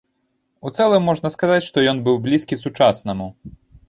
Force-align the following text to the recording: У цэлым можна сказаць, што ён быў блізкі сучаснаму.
У 0.69 0.69
цэлым 0.77 1.03
можна 1.09 1.31
сказаць, 1.35 1.65
што 1.67 1.83
ён 1.91 2.01
быў 2.07 2.15
блізкі 2.25 2.59
сучаснаму. 2.63 3.29